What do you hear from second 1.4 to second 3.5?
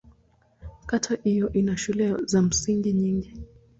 ina shule za msingi nyingi.